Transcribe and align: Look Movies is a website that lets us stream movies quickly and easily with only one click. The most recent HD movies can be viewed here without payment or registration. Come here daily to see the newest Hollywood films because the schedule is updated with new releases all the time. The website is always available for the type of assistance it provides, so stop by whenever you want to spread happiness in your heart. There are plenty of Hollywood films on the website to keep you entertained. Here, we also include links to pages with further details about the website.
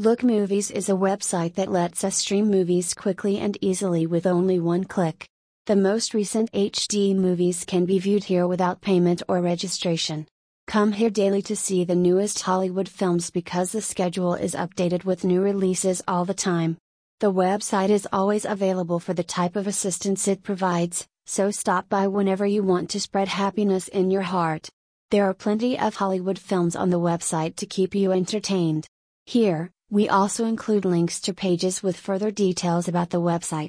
Look 0.00 0.24
Movies 0.24 0.70
is 0.70 0.88
a 0.88 0.92
website 0.92 1.56
that 1.56 1.70
lets 1.70 2.04
us 2.04 2.16
stream 2.16 2.50
movies 2.50 2.94
quickly 2.94 3.36
and 3.36 3.58
easily 3.60 4.06
with 4.06 4.26
only 4.26 4.58
one 4.58 4.84
click. 4.84 5.28
The 5.66 5.76
most 5.76 6.14
recent 6.14 6.50
HD 6.52 7.14
movies 7.14 7.66
can 7.66 7.84
be 7.84 7.98
viewed 7.98 8.24
here 8.24 8.46
without 8.46 8.80
payment 8.80 9.22
or 9.28 9.42
registration. 9.42 10.26
Come 10.66 10.92
here 10.92 11.10
daily 11.10 11.42
to 11.42 11.54
see 11.54 11.84
the 11.84 11.94
newest 11.94 12.40
Hollywood 12.40 12.88
films 12.88 13.28
because 13.28 13.72
the 13.72 13.82
schedule 13.82 14.32
is 14.32 14.54
updated 14.54 15.04
with 15.04 15.22
new 15.22 15.42
releases 15.42 16.00
all 16.08 16.24
the 16.24 16.32
time. 16.32 16.78
The 17.18 17.30
website 17.30 17.90
is 17.90 18.08
always 18.10 18.46
available 18.46 19.00
for 19.00 19.12
the 19.12 19.22
type 19.22 19.54
of 19.54 19.66
assistance 19.66 20.26
it 20.26 20.42
provides, 20.42 21.06
so 21.26 21.50
stop 21.50 21.90
by 21.90 22.06
whenever 22.06 22.46
you 22.46 22.62
want 22.62 22.88
to 22.88 23.00
spread 23.00 23.28
happiness 23.28 23.86
in 23.88 24.10
your 24.10 24.22
heart. 24.22 24.66
There 25.10 25.28
are 25.28 25.34
plenty 25.34 25.78
of 25.78 25.96
Hollywood 25.96 26.38
films 26.38 26.74
on 26.74 26.88
the 26.88 26.98
website 26.98 27.56
to 27.56 27.66
keep 27.66 27.94
you 27.94 28.12
entertained. 28.12 28.86
Here, 29.26 29.70
we 29.90 30.08
also 30.08 30.44
include 30.44 30.84
links 30.84 31.20
to 31.20 31.34
pages 31.34 31.82
with 31.82 31.96
further 31.96 32.30
details 32.30 32.86
about 32.86 33.10
the 33.10 33.20
website. 33.20 33.68